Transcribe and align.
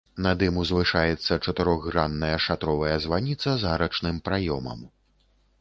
Над 0.25 0.37
ім 0.45 0.55
узвышаецца 0.61 1.33
чатырохгранная 1.45 2.31
шатровая 2.45 2.97
званіца 3.05 3.55
з 3.65 3.71
арачным 3.77 4.15
праёмам. 4.31 4.79